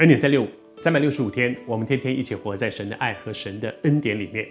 [0.00, 0.48] 恩典三六五，
[0.78, 4.48] 三百六十五天，我们天天一起活在神的爱和神的恩典里面。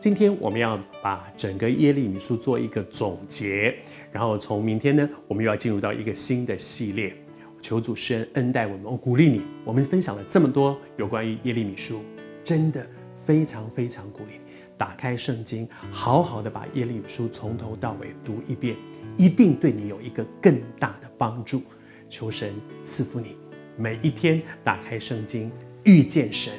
[0.00, 3.76] 今天我们要把整个耶利米书做一个总结，
[4.10, 7.14] 然后从明天呢，我们又要进入到一个新的系列。
[7.60, 9.42] 求主施恩恩待我们，我鼓励你。
[9.62, 12.02] 我们分享了这么多有关于耶利米书，
[12.42, 14.40] 真的非常非常鼓励，
[14.78, 18.74] 打开圣经，好好的把耶利米书从头到尾读一遍，
[19.18, 21.60] 一定对你有一个更大的帮助。
[22.08, 23.36] 求神赐福你。
[23.80, 25.52] 每一天打开圣经，
[25.84, 26.52] 遇见神，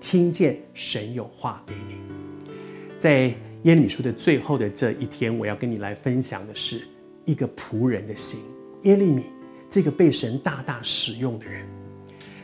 [0.00, 1.94] 听见神有话给你。
[2.98, 3.32] 在
[3.62, 6.82] 耶利米书的最后的这一天，我要跟你来分享的是
[7.24, 8.40] 一个仆人的心。
[8.82, 9.22] 耶利米
[9.70, 11.64] 这个被神大大使用的人，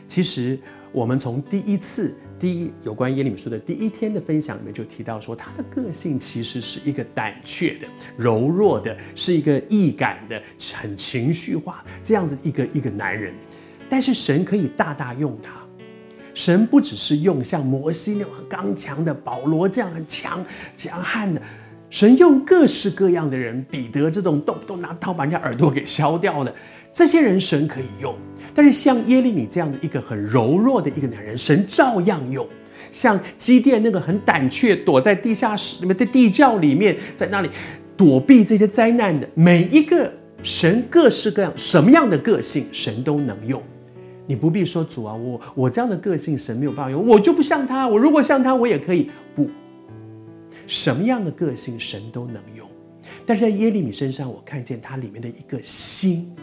[0.07, 0.57] 其实
[0.93, 10.41] 我们从第一次第一有关耶利米书的第一天的分享里面就提到说，他的个性其实是一个胆怯的、柔弱的，是一个易感的、
[10.73, 13.33] 很情绪化这样子一个一个男人。
[13.91, 15.51] 但是神可以大大用他，
[16.33, 20.45] 神不只是用像摩西那种很刚强的保罗这样很强
[20.77, 21.41] 强悍的，
[21.89, 26.55] 神用各式各样的人，彼得这种动不动拿刀把人家耳朵给削掉的
[26.93, 28.15] 这些人，神可以用。
[28.55, 32.47] 但是像耶利米这样的一个很柔弱的一个男人，神照样用。
[32.91, 37.49] 像基甸那个很胆怯，躲在地下室里面的地窖里面，在那里
[37.97, 40.09] 躲避这些灾难的每一个
[40.43, 43.61] 神，各式各样什么样的个性，神都能用。
[44.27, 47.87] 你不必说主啊，我我这样的个性神没有办法用，我就不像他。
[47.87, 49.09] 我如果像他，我也可以。
[49.35, 49.49] 不，
[50.67, 52.67] 什么样的个性神都能用。
[53.25, 56.33] 但是在耶利米身上，我看见他里面的一个心，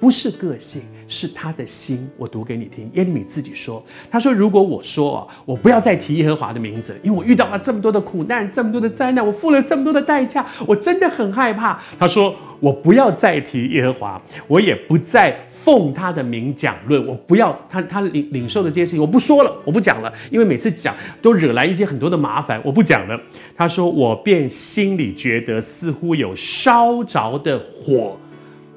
[0.00, 2.08] 不是个性，是他的心。
[2.16, 23.20] 我读给你听，耶利米自己说：“他说，如果我说啊，我不要再提耶和华的名字，因为我遇到了这么多的苦难，这么多的灾难，我付了这么多的代价，我真的很害怕。”他说：“我不要再提耶和华，我也不再。”奉他的名讲论，我不要他他领领受的这些事情，我不说了，我不讲了，因为每次讲都惹来一些很多的麻烦，我不讲了。
[23.54, 28.18] 他说：“我便心里觉得似乎有烧着的火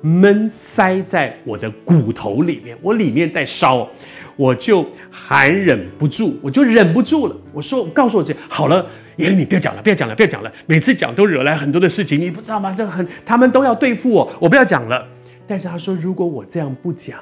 [0.03, 3.88] 闷塞在我的骨头里面，我里面在烧，
[4.36, 7.36] 我就还忍不住，我就忍不住了。
[7.53, 10.52] 我说，我告诉我自己，好了，耶利米，不要讲了，不要讲了，不要讲了。
[10.66, 12.75] 每次讲都惹来很多的事情，你不知道吗？
[12.78, 15.08] 这很，他们都要对付我，我不要讲了。”
[15.47, 17.18] 但是他说：“如果我这样不讲，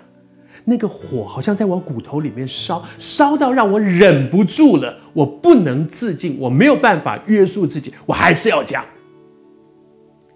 [0.65, 8.83] 那个火好像在我骨头里面烧，烧到让我忍不住了，我不能自禁，我没有办法约束自己，我还是要讲。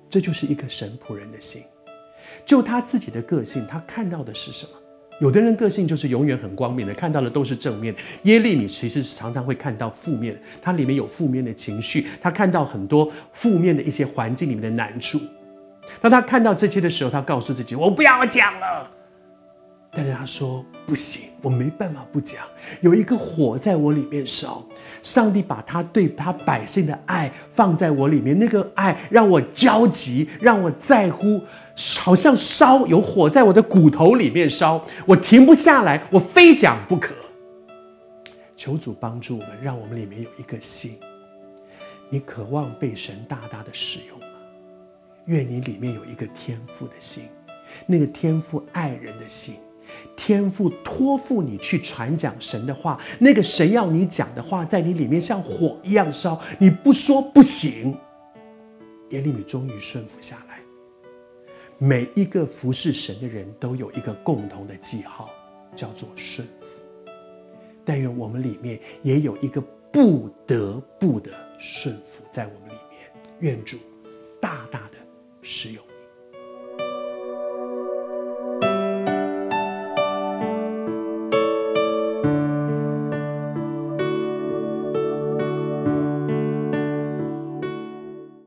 [0.09, 1.61] 这就是一个神仆人的心。
[2.45, 4.71] 就他自己的个性，他看到的是什么？
[5.21, 7.95] 有的人个性就是永远很光明的，看到的都是正面。
[8.23, 15.19] 耶利米其实是常常会看到负面，他里面有负面的情绪，他看到很多负面的一些环境里面的难处。”
[16.01, 18.91] 当他看到这些的时候，他告诉自己：“我不要讲了。”
[19.95, 22.43] 但是他说：“不行，我没办法不讲。
[22.81, 24.61] 有一个火在我里面烧，
[25.01, 31.41] 上帝把他对他百姓的爱放在我里面，那个爱让我焦急，让我在乎，
[31.99, 37.15] 好像烧有火在我的骨头里面烧，我停不下来，我非讲不可。
[38.57, 40.99] 求主帮助我们，让我们里面有一个心，
[42.09, 44.19] 你渴望被神大大的使用。”
[45.27, 47.23] 愿你里面有一个天赋的心，
[47.87, 49.55] 那个天赋爱人的心，
[50.15, 57.97] 天父托付你去传讲神的话，那个神要你讲的话，在你里面像火一样烧，你不说不行。
[59.09, 60.59] 耶利米终于顺服下来。
[61.77, 65.29] 每一个服侍神的人都有一个共同的记号，
[65.75, 66.65] 叫做顺服。
[67.83, 72.99] 但愿我们里面也有一个不得不的顺服在我们里面。
[73.39, 73.77] 愿主
[74.39, 74.97] 大大的。
[75.47, 75.83] 使用。